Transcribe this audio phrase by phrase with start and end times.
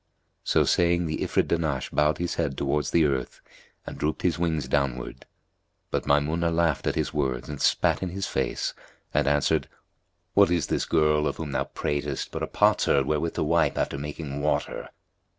[0.43, 3.39] So saying, the Ifrit Dahnash bowed his head towards the earth
[3.85, 5.27] and drooped his wings downward;
[5.91, 8.73] but Maymunah laughed at his words and spat in his face
[9.13, 9.69] and answered,
[10.33, 13.99] "What is this girl of whom thou pratest but a potsherd wherewith to wipe after
[13.99, 14.89] making water?